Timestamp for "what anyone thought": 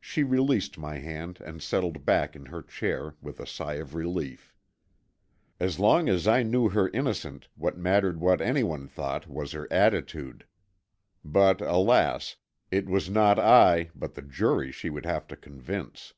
8.18-9.26